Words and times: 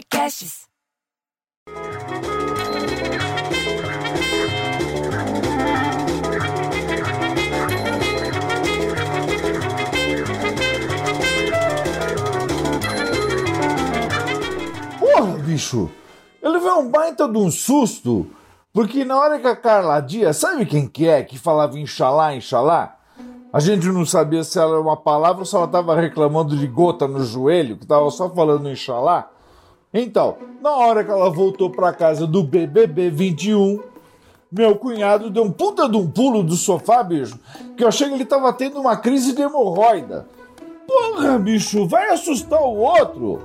Podcasts. 0.00 0.66
Porra, 14.98 15.38
bicho! 15.44 15.90
Eu 16.40 16.50
levei 16.50 16.70
um 16.70 16.90
baita 16.90 17.28
de 17.28 17.36
um 17.36 17.50
susto, 17.50 18.26
porque 18.72 19.04
na 19.04 19.18
hora 19.18 19.38
que 19.38 19.46
a 19.46 19.54
Carla 19.54 20.00
Dias, 20.00 20.38
sabe 20.38 20.64
quem 20.64 20.88
que 20.88 21.06
é, 21.06 21.22
que 21.22 21.38
falava 21.38 21.78
Inxalá, 21.78 22.34
Inxalá? 22.34 22.96
A 23.52 23.60
gente 23.60 23.86
não 23.88 24.06
sabia 24.06 24.44
se 24.44 24.58
ela 24.58 24.72
era 24.72 24.80
uma 24.80 24.96
palavra 24.96 25.40
ou 25.40 25.44
se 25.44 25.54
ela 25.54 25.66
estava 25.66 25.94
reclamando 26.00 26.56
de 26.56 26.66
gota 26.66 27.06
no 27.06 27.22
joelho, 27.22 27.76
que 27.76 27.82
estava 27.82 28.08
só 28.10 28.30
falando 28.30 28.70
Inxalá. 28.70 29.28
Então, 29.92 30.36
na 30.62 30.70
hora 30.70 31.02
que 31.02 31.10
ela 31.10 31.28
voltou 31.28 31.68
para 31.68 31.92
casa 31.92 32.24
do 32.24 32.44
BBB 32.44 33.10
21, 33.10 33.80
meu 34.50 34.76
cunhado 34.76 35.30
deu 35.30 35.42
um 35.42 35.50
puta 35.50 35.88
de 35.88 35.96
um 35.96 36.08
pulo 36.08 36.44
do 36.44 36.54
sofá, 36.54 37.02
bicho, 37.02 37.38
que 37.76 37.82
eu 37.82 37.88
achei 37.88 38.08
que 38.08 38.14
ele 38.14 38.24
tava 38.24 38.52
tendo 38.52 38.80
uma 38.80 38.96
crise 38.96 39.34
de 39.34 39.42
hemorroida. 39.42 40.28
Porra, 40.86 41.38
bicho, 41.38 41.88
vai 41.88 42.10
assustar 42.10 42.60
o 42.60 42.76
outro. 42.76 43.40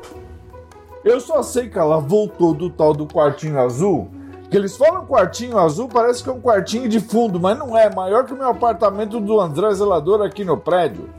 Eu 1.04 1.20
só 1.20 1.42
sei 1.42 1.68
que 1.68 1.80
ela 1.80 2.00
voltou 2.00 2.54
do 2.54 2.70
tal 2.70 2.94
do 2.94 3.08
quartinho 3.08 3.60
azul. 3.60 4.10
Que 4.50 4.58
eles 4.58 4.78
falam 4.78 5.06
quartinho 5.06 5.58
azul, 5.58 5.88
parece 5.88 6.24
que 6.24 6.30
é 6.30 6.34
um 6.34 6.42
quartinho 6.42 6.88
de 6.88 7.00
fundo, 7.00 7.40
mas 7.40 7.58
não 7.58 7.76
é. 7.76 7.94
Maior 7.94 8.26
que 8.26 8.34
o 8.34 8.38
meu 8.38 8.50
apartamento 8.50 9.20
do 9.20 9.40
André 9.40 9.74
Zelador 9.74 10.22
aqui 10.22 10.46
no 10.46 10.58
prédio. 10.58 11.10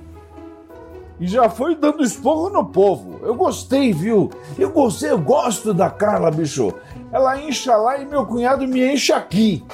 E 1.19 1.27
já 1.27 1.49
foi 1.49 1.75
dando 1.75 2.03
esporro 2.03 2.51
no 2.51 2.65
povo. 2.65 3.21
Eu 3.23 3.35
gostei, 3.35 3.93
viu? 3.93 4.31
Eu 4.59 4.71
gostei, 4.71 5.11
eu 5.11 5.19
gosto 5.19 5.73
da 5.73 5.89
Carla, 5.89 6.31
bicho. 6.31 6.73
Ela 7.11 7.41
incha 7.41 7.75
lá 7.77 7.99
e 7.99 8.05
meu 8.05 8.27
cunhado 8.27 8.67
me 8.69 8.93
enche 8.93 9.13
aqui. 9.13 9.65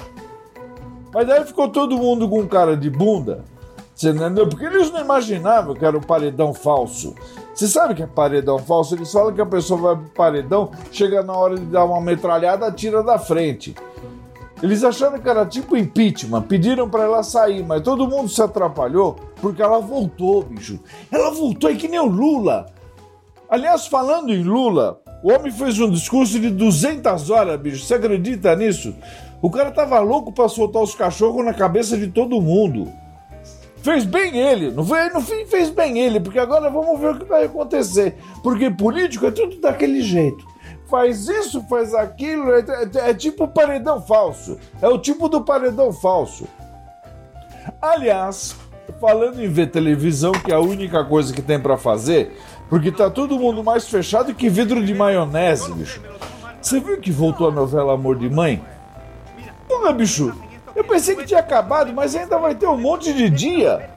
Mas 1.13 1.27
daí 1.27 1.45
ficou 1.45 1.69
todo 1.69 1.99
mundo 1.99 2.29
com 2.29 2.47
cara 2.47 2.77
de 2.77 2.89
bunda. 2.89 3.45
Você 3.95 4.11
entendeu? 4.11 4.49
Porque 4.49 4.65
eles 4.65 4.91
não 4.91 5.01
imaginavam 5.01 5.75
que 5.75 5.85
era 5.85 5.97
um 5.97 6.01
paredão 6.01 6.55
falso. 6.55 7.15
Você 7.55 7.69
sabe 7.69 7.95
que 7.95 8.03
é 8.03 8.07
paredão 8.07 8.59
falso? 8.59 8.95
Eles 8.95 9.13
falam 9.13 9.33
que 9.33 9.41
a 9.41 9.47
pessoa 9.47 9.81
vai 9.81 9.97
pro 9.97 10.15
paredão, 10.15 10.71
chega 10.91 11.23
na 11.23 11.35
hora 11.35 11.57
de 11.57 11.67
dar 11.67 11.85
uma 11.85 12.01
metralhada, 12.01 12.73
tira 12.73 13.03
da 13.03 13.19
frente. 13.19 13.75
Eles 14.63 14.85
acharam 14.85 15.19
que 15.19 15.29
era 15.29 15.45
tipo 15.45 15.77
impeachment, 15.77 16.43
pediram 16.43 16.89
para 16.89 17.03
ela 17.03 17.23
sair, 17.25 17.65
mas 17.67 17.83
todo 17.83 18.09
mundo 18.09 18.29
se 18.29 18.41
atrapalhou 18.41 19.17
porque 19.41 19.61
ela 19.61 19.81
voltou, 19.81 20.45
bicho. 20.45 20.79
Ela 21.11 21.33
voltou, 21.33 21.69
é 21.69 21.75
que 21.75 21.89
nem 21.89 21.99
o 21.99 22.07
Lula. 22.07 22.67
Aliás, 23.51 23.89
falando 23.89 24.33
em 24.33 24.45
Lula, 24.45 25.01
o 25.23 25.33
homem 25.33 25.51
fez 25.51 25.81
um 25.81 25.91
discurso 25.91 26.39
de 26.39 26.49
200 26.49 27.29
horas, 27.29 27.61
bicho. 27.61 27.85
Você 27.85 27.95
acredita 27.95 28.55
nisso? 28.55 28.95
O 29.43 29.51
cara 29.51 29.73
tava 29.73 29.99
louco 29.99 30.33
para 30.33 30.49
soltar 30.49 30.81
os 30.81 30.95
cachorros 30.95 31.45
na 31.45 31.53
cabeça 31.53 31.99
de 31.99 32.07
todo 32.07 32.41
mundo. 32.41 32.89
Fez 33.83 34.05
bem 34.05 34.39
ele, 34.39 34.71
no, 34.71 34.85
no 34.85 35.21
fim 35.21 35.45
fez 35.47 35.69
bem 35.69 35.99
ele, 35.99 36.21
porque 36.21 36.39
agora 36.39 36.71
vamos 36.71 37.01
ver 37.01 37.11
o 37.11 37.19
que 37.19 37.25
vai 37.25 37.47
acontecer. 37.47 38.15
Porque 38.45 38.71
político 38.71 39.27
é 39.27 39.33
tudo 39.33 39.61
daquele 39.61 40.03
jeito. 40.03 40.52
Faz 40.89 41.29
isso, 41.29 41.63
faz 41.69 41.95
aquilo, 41.95 42.53
é, 42.53 42.61
é, 42.61 43.11
é 43.11 43.15
tipo 43.15 43.49
paredão 43.49 44.01
falso. 44.03 44.59
É 44.81 44.89
o 44.89 44.99
tipo 44.99 45.29
do 45.29 45.43
paredão 45.43 45.93
falso. 45.93 46.47
Aliás, 47.81 48.57
falando 49.01 49.43
em 49.43 49.49
ver 49.49 49.71
televisão, 49.71 50.33
que 50.33 50.53
é 50.53 50.55
a 50.55 50.61
única 50.61 51.05
coisa 51.05 51.33
que 51.33 51.43
tem 51.43 51.59
para 51.59 51.77
fazer, 51.77 52.37
porque 52.69 52.91
tá 52.91 53.11
todo 53.11 53.39
mundo 53.39 53.63
mais 53.63 53.89
fechado 53.89 54.35
que 54.35 54.49
vidro 54.49 54.85
de 54.85 54.95
maionese, 54.95 55.73
bicho. 55.73 56.01
Você 56.61 56.79
viu 56.79 57.01
que 57.01 57.11
voltou 57.11 57.49
a 57.49 57.51
novela 57.51 57.95
Amor 57.95 58.17
de 58.17 58.31
Mãe? 58.31 58.63
Porra, 59.69 59.93
bicho, 59.93 60.33
eu 60.75 60.85
pensei 60.85 61.17
que 61.17 61.25
tinha 61.25 61.41
acabado, 61.41 61.93
mas 61.93 62.15
ainda 62.15 62.39
vai 62.39 62.55
ter 62.55 62.67
um 62.67 62.79
monte 62.79 63.13
de 63.13 63.29
dia. 63.29 63.91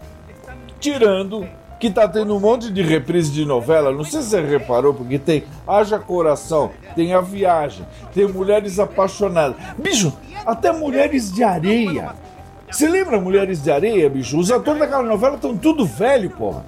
Tirando 0.79 1.47
que 1.85 1.91
tá 1.91 2.07
tendo 2.07 2.35
um 2.35 2.39
monte 2.39 2.71
de 2.71 2.81
reprise 2.81 3.31
de 3.31 3.45
novela, 3.45 3.91
não 3.91 4.03
sei 4.03 4.23
se 4.23 4.29
você 4.29 4.41
reparou, 4.41 4.91
porque 4.91 5.19
tem 5.19 5.43
Haja 5.67 5.99
Coração, 5.99 6.71
tem 6.95 7.13
A 7.13 7.21
Viagem, 7.21 7.85
tem 8.11 8.27
Mulheres 8.27 8.79
Apaixonadas. 8.79 9.55
Bicho, 9.77 10.11
até 10.43 10.71
Mulheres 10.71 11.31
de 11.31 11.43
Areia. 11.43 12.15
Você 12.71 12.89
lembra 12.89 13.21
Mulheres 13.21 13.61
de 13.61 13.69
Areia, 13.69 14.09
bicho? 14.09 14.39
Os 14.39 14.49
atores 14.49 14.79
daquela 14.79 15.03
novela 15.03 15.35
estão 15.35 15.55
tudo 15.55 15.85
velho, 15.85 16.31
porra. 16.31 16.65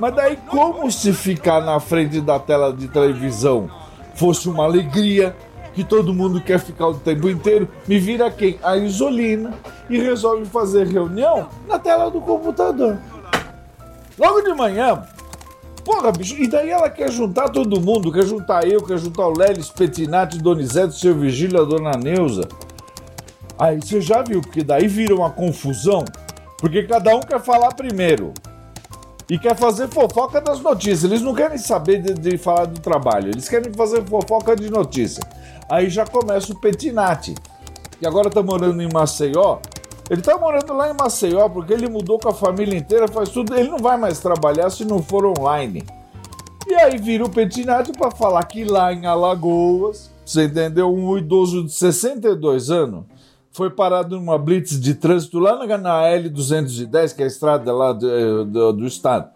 Mas 0.00 0.16
daí, 0.16 0.36
como 0.48 0.90
se 0.90 1.12
ficar 1.12 1.60
na 1.60 1.78
frente 1.78 2.20
da 2.20 2.40
tela 2.40 2.72
de 2.72 2.88
televisão 2.88 3.70
fosse 4.16 4.48
uma 4.48 4.64
alegria, 4.64 5.36
que 5.74 5.84
todo 5.84 6.12
mundo 6.12 6.40
quer 6.40 6.58
ficar 6.58 6.88
o 6.88 6.94
tempo 6.94 7.28
inteiro, 7.28 7.68
me 7.86 8.00
vira 8.00 8.28
quem? 8.32 8.58
A 8.64 8.76
Isolina 8.76 9.54
e 9.88 9.96
resolve 9.96 10.44
fazer 10.46 10.88
reunião 10.88 11.48
na 11.68 11.78
tela 11.78 12.10
do 12.10 12.20
computador. 12.20 12.98
Logo 14.18 14.42
de 14.42 14.52
manhã, 14.54 15.02
porra, 15.84 16.12
bicho, 16.12 16.34
e 16.40 16.46
daí 16.46 16.70
ela 16.70 16.90
quer 16.90 17.10
juntar 17.10 17.48
todo 17.48 17.80
mundo, 17.80 18.12
quer 18.12 18.26
juntar 18.26 18.66
eu, 18.66 18.82
quer 18.82 18.98
juntar 18.98 19.26
o 19.26 19.36
Lelis, 19.36 19.70
Petinati, 19.70 20.38
Donizete, 20.38 20.98
seu 20.98 21.14
Vigílio, 21.14 21.60
a 21.60 21.64
Dona 21.64 21.92
Neuza. 21.92 22.48
Aí 23.58 23.80
você 23.80 24.00
já 24.00 24.22
viu, 24.22 24.40
porque 24.40 24.62
daí 24.62 24.88
vira 24.88 25.14
uma 25.14 25.30
confusão, 25.30 26.04
porque 26.58 26.82
cada 26.82 27.14
um 27.14 27.20
quer 27.20 27.40
falar 27.40 27.74
primeiro. 27.74 28.32
E 29.30 29.38
quer 29.38 29.56
fazer 29.56 29.88
fofoca 29.88 30.40
das 30.40 30.60
notícias. 30.60 31.04
Eles 31.04 31.22
não 31.22 31.32
querem 31.32 31.56
saber 31.56 32.02
de, 32.02 32.12
de 32.12 32.36
falar 32.36 32.66
do 32.66 32.80
trabalho, 32.80 33.30
eles 33.30 33.48
querem 33.48 33.72
fazer 33.72 34.04
fofoca 34.04 34.54
de 34.54 34.68
notícia. 34.68 35.22
Aí 35.70 35.88
já 35.88 36.04
começa 36.04 36.52
o 36.52 36.60
Petinati, 36.60 37.34
que 37.98 38.06
agora 38.06 38.28
tá 38.28 38.42
morando 38.42 38.82
em 38.82 38.92
Maceió. 38.92 39.58
Ele 40.12 40.20
tá 40.20 40.36
morando 40.36 40.74
lá 40.74 40.90
em 40.90 40.92
Maceió 40.92 41.48
porque 41.48 41.72
ele 41.72 41.88
mudou 41.88 42.18
com 42.18 42.28
a 42.28 42.34
família 42.34 42.78
inteira, 42.78 43.08
faz 43.08 43.30
tudo. 43.30 43.56
Ele 43.56 43.70
não 43.70 43.78
vai 43.78 43.96
mais 43.96 44.20
trabalhar 44.20 44.68
se 44.68 44.84
não 44.84 45.02
for 45.02 45.24
online. 45.24 45.86
E 46.68 46.74
aí 46.74 46.98
vira 46.98 47.24
o 47.24 47.30
Petinati 47.30 47.92
para 47.92 48.10
falar 48.10 48.44
que 48.44 48.62
lá 48.62 48.92
em 48.92 49.06
Alagoas, 49.06 50.10
você 50.22 50.44
entendeu? 50.44 50.92
Um 50.92 51.16
idoso 51.16 51.64
de 51.64 51.72
62 51.72 52.70
anos 52.70 53.06
foi 53.52 53.70
parado 53.70 54.16
numa 54.16 54.36
blitz 54.36 54.78
de 54.78 54.94
trânsito 54.94 55.38
lá 55.38 55.64
na, 55.64 55.78
na 55.78 56.02
L210, 56.02 57.16
que 57.16 57.22
é 57.22 57.24
a 57.24 57.28
estrada 57.28 57.72
lá 57.72 57.94
do, 57.94 58.44
do, 58.44 58.72
do 58.74 58.86
estado. 58.86 59.30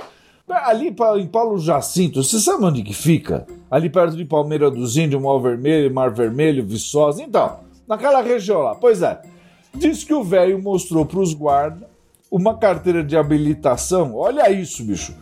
Ali 0.47 0.89
em 0.89 1.27
Paulo 1.27 1.59
Jacinto, 1.59 2.23
você 2.23 2.39
sabe 2.39 2.63
onde 2.63 2.83
que 2.83 2.93
fica? 2.93 3.47
Ali 3.71 3.89
perto 3.89 4.15
de 4.15 4.27
Palmeira 4.27 4.71
dos 4.71 4.99
Índios, 4.99 5.23
Mar 5.23 5.39
Vermelho, 5.39 5.95
Mar 5.95 6.11
Vermelho, 6.11 6.67
Viçosa. 6.67 7.23
Então, 7.23 7.61
naquela 7.89 8.21
região 8.21 8.61
lá. 8.61 8.75
Pois 8.75 9.01
é. 9.01 9.23
Diz 9.77 10.05
que 10.05 10.15
o 10.15 10.25
velho 10.25 10.61
mostrou 10.63 11.05
para 11.05 11.21
os 11.21 11.35
guardas 11.35 11.89
uma 12.31 12.57
carteira 12.57 13.05
de 13.05 13.17
habilitação. 13.17 14.15
Olha 14.15 14.51
isso, 14.51 14.85
bicho. 14.85 15.15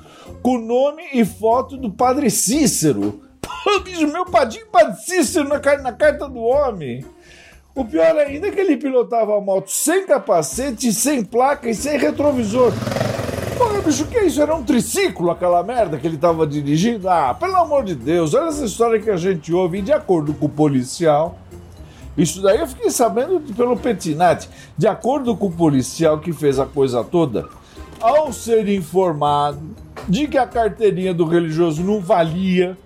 Com 0.42 0.58
nome 0.58 1.02
e 1.12 1.24
foto 1.24 1.76
do 1.76 1.90
padre 1.90 2.30
Cícero. 2.30 3.20
Pô, 3.40 3.80
bicho, 3.80 4.06
meu 4.06 4.24
padrinho 4.24 4.66
padre 4.68 4.96
Cícero 5.02 5.48
na, 5.48 5.58
na 5.82 5.92
carta 5.92 6.28
do 6.28 6.40
homem. 6.40 7.04
O 7.74 7.84
pior 7.84 8.16
ainda 8.16 8.46
é 8.46 8.50
que 8.50 8.60
ele 8.60 8.76
pilotava 8.76 9.36
a 9.36 9.40
moto 9.40 9.68
sem 9.68 10.06
capacete, 10.06 10.92
sem 10.92 11.24
placa 11.24 11.68
e 11.68 11.74
sem 11.74 11.98
retrovisor. 11.98 12.72
Porra, 13.58 13.80
bicho, 13.80 14.06
que 14.06 14.16
é 14.16 14.26
isso? 14.26 14.40
Era 14.40 14.54
um 14.54 14.62
triciclo 14.62 15.30
aquela 15.30 15.62
merda 15.62 15.98
que 15.98 16.06
ele 16.06 16.16
tava 16.16 16.46
dirigindo? 16.46 17.08
Ah, 17.08 17.34
pelo 17.34 17.56
amor 17.56 17.84
de 17.84 17.94
Deus, 17.94 18.32
olha 18.32 18.48
essa 18.48 18.64
história 18.64 19.00
que 19.00 19.10
a 19.10 19.16
gente 19.16 19.52
ouve, 19.52 19.78
e 19.78 19.82
de 19.82 19.92
acordo 19.92 20.32
com 20.34 20.46
o 20.46 20.48
policial. 20.48 21.36
Isso 22.16 22.40
daí 22.40 22.60
eu 22.60 22.66
fiquei 22.66 22.90
sabendo 22.90 23.40
pelo 23.54 23.76
Petinati. 23.76 24.48
De 24.78 24.86
acordo 24.86 25.36
com 25.36 25.46
o 25.46 25.52
policial 25.52 26.18
que 26.18 26.32
fez 26.32 26.58
a 26.58 26.66
coisa 26.66 27.02
toda, 27.02 27.48
ao 28.00 28.32
ser 28.32 28.68
informado 28.68 29.60
de 30.08 30.28
que 30.28 30.38
a 30.38 30.46
carteirinha 30.46 31.14
do 31.14 31.24
religioso 31.24 31.82
não 31.82 32.00
valia, 32.00 32.76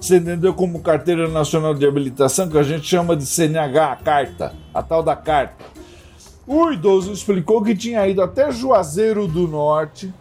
você 0.00 0.16
entendeu 0.16 0.54
como 0.54 0.80
carteira 0.80 1.28
nacional 1.28 1.74
de 1.74 1.86
habilitação, 1.86 2.48
que 2.48 2.56
a 2.56 2.62
gente 2.62 2.86
chama 2.86 3.16
de 3.16 3.26
CNH, 3.26 3.92
a 3.92 3.96
carta, 3.96 4.54
a 4.72 4.82
tal 4.82 5.02
da 5.02 5.16
carta. 5.16 5.64
O 6.46 6.70
idoso 6.70 7.12
explicou 7.12 7.62
que 7.62 7.74
tinha 7.74 8.06
ido 8.06 8.22
até 8.22 8.50
Juazeiro 8.50 9.26
do 9.26 9.46
Norte, 9.48 10.14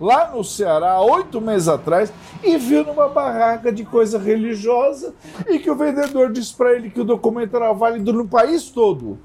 lá 0.00 0.30
no 0.34 0.42
Ceará, 0.42 1.00
oito 1.00 1.40
meses 1.40 1.68
atrás, 1.68 2.12
e 2.42 2.56
viu 2.56 2.84
numa 2.84 3.08
barraca 3.08 3.70
de 3.70 3.84
coisa 3.84 4.18
religiosa 4.18 5.14
e 5.46 5.58
que 5.58 5.70
o 5.70 5.76
vendedor 5.76 6.32
disse 6.32 6.54
para 6.54 6.72
ele 6.72 6.90
que 6.90 7.00
o 7.00 7.04
documento 7.04 7.54
era 7.54 7.72
válido 7.72 8.12
no 8.12 8.26
país 8.26 8.70
todo. 8.70 9.18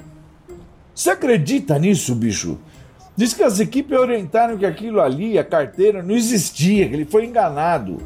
Você 0.93 1.11
acredita 1.11 1.79
nisso, 1.79 2.13
bicho? 2.13 2.57
Diz 3.15 3.33
que 3.33 3.43
as 3.43 3.59
equipes 3.59 3.97
orientaram 3.97 4.57
que 4.57 4.65
aquilo 4.65 4.99
ali, 4.99 5.39
a 5.39 5.43
carteira, 5.43 6.03
não 6.03 6.15
existia, 6.15 6.87
que 6.87 6.95
ele 6.95 7.05
foi 7.05 7.25
enganado. 7.25 7.97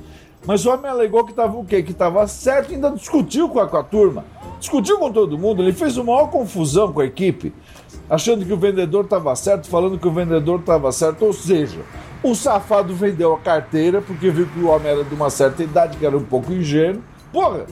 Mas 0.46 0.66
o 0.66 0.72
homem 0.72 0.90
alegou 0.90 1.26
que 1.26 1.32
estava 1.32 1.58
o 1.58 1.66
quê? 1.66 1.82
Que 1.82 1.92
estava 1.92 2.26
certo 2.28 2.72
e 2.72 2.76
ainda 2.76 2.92
discutiu 2.92 3.50
com 3.50 3.60
a, 3.60 3.68
com 3.68 3.78
a 3.78 3.84
turma. 3.84 4.24
Discutiu 4.60 4.98
com 4.98 5.12
todo 5.12 5.38
mundo, 5.38 5.64
ele 5.64 5.74
fez 5.74 5.96
uma 5.98 6.14
maior 6.14 6.30
confusão 6.30 6.92
com 6.92 7.00
a 7.00 7.06
equipe 7.06 7.54
achando 8.10 8.44
que 8.44 8.52
o 8.52 8.58
vendedor 8.58 9.04
estava 9.04 9.36
certo, 9.36 9.68
falando 9.68 10.00
que 10.00 10.08
o 10.08 10.12
vendedor 10.12 10.60
estava 10.60 10.92
certo. 10.92 11.26
Ou 11.26 11.32
seja, 11.32 11.80
o 12.24 12.34
safado 12.34 12.94
vendeu 12.94 13.34
a 13.36 13.40
carteira 13.40 14.02
porque 14.02 14.32
viu 14.32 14.48
que 14.48 14.60
o 14.60 14.68
homem 14.68 14.92
era 14.92 15.04
de 15.04 15.14
uma 15.14 15.30
certa 15.30 15.64
idade, 15.64 15.98
que 15.98 16.06
era 16.06 16.18
um 16.18 16.26
pouco 16.26 16.52
ingênuo, 16.52 17.04
Porra, 17.32 17.68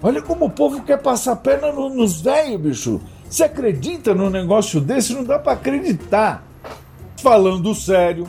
olha 0.00 0.22
como 0.22 0.44
o 0.44 0.50
povo 0.50 0.82
quer 0.82 0.98
passar 0.98 1.32
a 1.32 1.36
perna 1.36 1.72
no, 1.72 1.88
nos 1.88 2.20
velhos, 2.20 2.60
bicho. 2.60 3.00
Você 3.28 3.42
acredita 3.42 4.14
num 4.14 4.30
negócio 4.30 4.80
desse? 4.80 5.12
Não 5.12 5.24
dá 5.24 5.38
para 5.38 5.54
acreditar. 5.54 6.46
Falando 7.20 7.74
sério, 7.74 8.28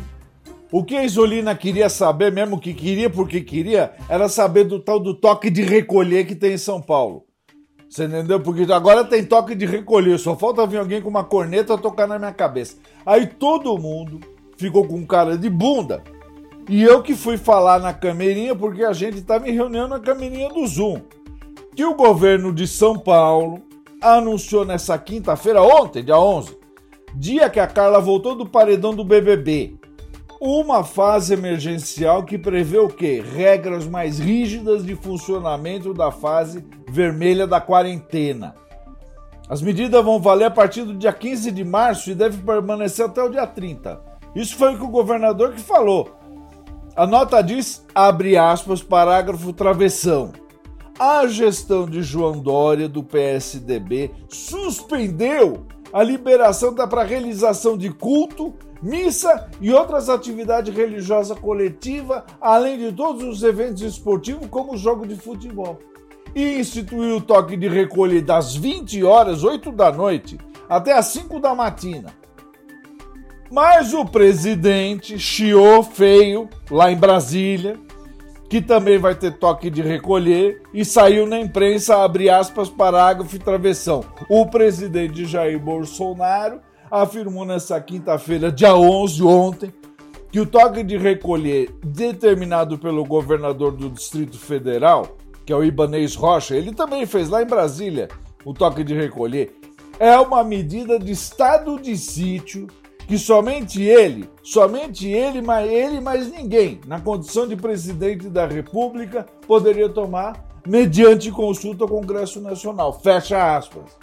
o 0.72 0.84
que 0.84 0.96
a 0.96 1.04
Isolina 1.04 1.54
queria 1.56 1.90
saber, 1.90 2.32
mesmo 2.32 2.60
que 2.60 2.74
queria 2.74 3.10
porque 3.10 3.42
queria, 3.42 3.92
era 4.10 4.28
saber 4.28 4.64
do 4.64 4.80
tal 4.80 5.00
do 5.00 5.14
toque 5.14 5.52
de 5.52 5.62
recolher 5.62 6.26
que 6.26 6.34
tem 6.34 6.54
em 6.54 6.58
São 6.58 6.82
Paulo. 6.82 7.27
Você 7.90 8.06
entendeu? 8.06 8.40
Porque 8.40 8.72
agora 8.72 9.04
tem 9.04 9.24
toque 9.24 9.56
de 9.56 9.66
recolher, 9.66 10.20
só 10.20 10.36
falta 10.36 10.68
vir 10.68 10.78
alguém 10.78 11.02
com 11.02 11.10
uma 11.10 11.24
corneta 11.24 11.78
tocar 11.78 12.08
na 12.08 12.20
minha 12.20 12.34
cabeça. 12.34 12.78
Aí 13.06 13.26
todo 13.26 13.78
mundo 13.78 14.20
ficou 14.58 14.86
com 14.86 15.06
cara 15.06 15.38
de 15.38 15.50
bunda. 15.50 16.04
E 16.70 16.84
eu 16.84 17.02
que 17.02 17.16
fui 17.16 17.38
falar 17.38 17.80
na 17.80 17.94
camerinha, 17.94 18.54
porque 18.54 18.84
a 18.84 18.92
gente 18.92 19.20
estava 19.20 19.50
em 19.50 19.54
reunião 19.54 19.88
na 19.88 20.00
camerinha 20.00 20.50
do 20.50 20.68
Zoom. 20.68 21.02
Que 21.74 21.86
o 21.86 21.96
governo 21.96 22.54
de 22.54 22.68
São 22.68 23.00
Paulo 23.00 23.62
anunciou 24.02 24.66
nessa 24.66 24.98
quinta-feira, 24.98 25.62
ontem, 25.62 26.04
dia 26.04 26.20
11, 26.20 26.58
dia 27.16 27.50
que 27.50 27.60
a 27.60 27.68
Carla 27.68 28.00
voltou 28.00 28.36
do 28.36 28.46
paredão 28.46 28.94
do 28.94 29.04
BBB, 29.04 29.76
uma 30.40 30.84
fase 30.84 31.34
emergencial 31.34 32.24
que 32.24 32.38
prevê 32.38 32.78
o 32.78 32.88
quê? 32.88 33.24
Regras 33.26 33.88
mais 33.88 34.20
rígidas 34.20 34.86
de 34.86 34.94
funcionamento 34.96 35.94
da 35.94 36.12
fase 36.12 36.64
vermelha 36.88 37.46
da 37.46 37.60
quarentena. 37.60 38.56
As 39.50 39.62
medidas 39.62 40.04
vão 40.04 40.20
valer 40.20 40.46
a 40.46 40.52
partir 40.52 40.84
do 40.84 40.94
dia 40.94 41.14
15 41.14 41.52
de 41.52 41.64
março 41.64 42.12
e 42.12 42.16
devem 42.16 42.40
permanecer 42.40 43.06
até 43.06 43.24
o 43.24 43.30
dia 43.30 43.48
30. 43.48 44.00
Isso 44.36 44.56
foi 44.56 44.74
o 44.74 44.78
que 44.78 44.84
o 44.84 44.90
governador 44.90 45.54
que 45.54 45.62
falou. 45.62 46.18
A 46.96 47.06
nota 47.06 47.42
diz, 47.42 47.86
abre 47.94 48.38
aspas, 48.38 48.82
parágrafo 48.82 49.54
travessão 49.54 50.32
a 51.00 51.28
gestão 51.28 51.86
de 51.86 52.02
João 52.02 52.40
Dória, 52.40 52.90
do 52.90 53.04
PSDB, 53.04 54.12
suspendeu 54.28 55.66
a 55.94 56.02
liberação 56.02 56.74
para 56.74 57.04
realização 57.04 57.78
de 57.78 57.92
culto, 57.92 58.54
missa 58.82 59.50
e 59.62 59.72
outras 59.72 60.10
atividades 60.10 60.76
religiosas 60.76 61.38
coletivas, 61.40 62.24
além 62.42 62.78
de 62.78 62.92
todos 62.92 63.24
os 63.24 63.44
eventos 63.44 63.82
esportivos, 63.84 64.48
como 64.50 64.74
o 64.74 64.78
jogo 64.78 65.06
de 65.06 65.16
futebol. 65.16 65.80
E 66.36 66.60
instituiu 66.60 67.18
o 67.18 67.22
toque 67.22 67.58
de 67.58 67.68
recolher 67.68 68.22
das 68.22 68.56
20 68.56 69.04
horas, 69.04 69.44
8 69.44 69.72
da 69.72 69.92
noite, 69.92 70.38
até 70.70 70.94
as 70.94 71.08
5 71.08 71.40
da 71.40 71.56
matina. 71.56 72.14
Mas 73.50 73.94
o 73.94 74.06
presidente 74.06 75.18
chiou 75.18 75.82
feio 75.84 76.50
lá 76.70 76.92
em 76.92 76.98
Brasília 76.98 77.80
que 78.50 78.62
também 78.62 78.98
vai 78.98 79.14
ter 79.14 79.32
toque 79.38 79.70
de 79.70 79.82
recolher, 79.82 80.62
e 80.74 80.86
saiu 80.86 81.28
na 81.28 81.40
imprensa, 81.40 81.98
abre 81.98 82.30
aspas, 82.30 82.70
parágrafo 82.70 83.36
e 83.36 83.40
travessão. 83.40 84.04
O 84.30 84.46
presidente 84.46 85.26
Jair 85.26 85.60
Bolsonaro 85.60 86.62
afirmou 86.90 87.46
nessa 87.46 87.80
quinta-feira, 87.82 88.52
dia 88.52 88.76
11, 88.76 89.24
ontem, 89.24 89.74
que 90.32 90.40
o 90.40 90.46
toque 90.46 90.84
de 90.84 90.98
recolher 90.98 91.70
determinado 91.84 92.78
pelo 92.78 93.04
governador 93.04 93.74
do 93.74 93.90
Distrito 93.90 94.38
Federal, 94.38 95.18
que 95.48 95.54
é 95.54 95.56
o 95.56 95.64
Ibanês 95.64 96.14
Rocha, 96.14 96.58
ele 96.58 96.74
também 96.74 97.06
fez 97.06 97.30
lá 97.30 97.42
em 97.42 97.46
Brasília 97.46 98.10
o 98.44 98.54
toque 98.54 98.84
de 98.84 98.94
recolher, 98.94 99.56
é 99.98 100.20
uma 100.20 100.44
medida 100.44 101.00
de 101.00 101.14
estado 101.14 101.80
de 101.80 101.98
sítio 101.98 102.68
que 103.08 103.18
somente 103.18 103.82
ele, 103.82 104.30
somente 104.44 105.08
ele, 105.08 105.42
mas 105.42 105.72
ele 105.72 106.02
mais 106.02 106.30
ninguém, 106.30 106.82
na 106.86 107.00
condição 107.00 107.48
de 107.48 107.56
presidente 107.56 108.28
da 108.28 108.46
República, 108.46 109.26
poderia 109.48 109.88
tomar 109.88 110.46
mediante 110.68 111.32
consulta 111.32 111.86
ao 111.86 111.90
Congresso 111.90 112.42
Nacional. 112.42 113.00
Fecha 113.00 113.56
aspas. 113.56 113.98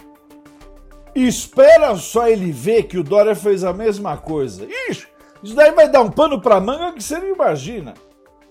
Espera 1.13 1.95
só 1.95 2.27
ele 2.27 2.51
ver 2.51 2.83
que 2.83 2.97
o 2.97 3.03
Dória 3.03 3.35
fez 3.35 3.63
a 3.63 3.71
mesma 3.71 4.17
coisa. 4.17 4.67
Ixi, 4.89 5.07
isso 5.43 5.55
daí 5.55 5.71
vai 5.71 5.87
dar 5.87 6.01
um 6.01 6.09
pano 6.09 6.41
pra 6.41 6.59
manga 6.59 6.93
que 6.93 7.03
você 7.03 7.19
não 7.19 7.27
imagina. 7.27 7.93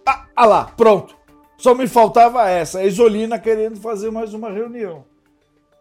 Ah, 0.07 0.27
ah 0.37 0.47
lá, 0.47 0.73
pronto. 0.77 1.24
Só 1.57 1.75
me 1.75 1.87
faltava 1.87 2.49
essa, 2.49 2.81
a 2.81 2.85
Isolina 2.85 3.39
querendo 3.39 3.81
fazer 3.81 4.11
mais 4.11 4.35
uma 4.35 4.51
reunião. 4.51 5.05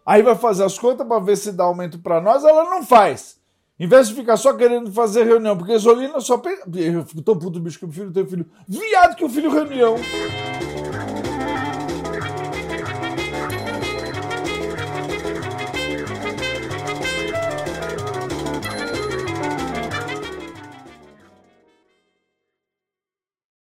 Aí 0.06 0.22
vai 0.22 0.34
fazer 0.34 0.64
as 0.64 0.78
contas 0.78 1.06
para 1.06 1.20
ver 1.20 1.36
se 1.36 1.52
dá 1.52 1.64
aumento 1.64 1.98
para 1.98 2.20
nós, 2.20 2.44
ela 2.44 2.64
não 2.64 2.82
faz. 2.82 3.38
Em 3.78 3.88
vez 3.88 4.08
de 4.08 4.14
ficar 4.14 4.36
só 4.36 4.54
querendo 4.54 4.92
fazer 4.92 5.24
reunião, 5.24 5.56
porque 5.56 5.76
Zolina 5.76 6.20
só 6.20 6.38
pensa. 6.38 6.62
Eu 6.74 7.04
fico 7.04 7.22
tão 7.22 7.36
puto, 7.36 7.58
bicho, 7.58 7.78
que 7.78 7.84
o 7.84 7.90
filho 7.90 8.12
tem 8.12 8.24
filho. 8.24 8.46
Viado 8.68 9.16
que 9.16 9.24
o 9.24 9.28
filho 9.28 9.50
reunião. 9.50 9.96